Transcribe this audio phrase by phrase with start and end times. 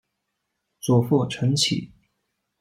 [0.79, 1.91] 祖父陈启。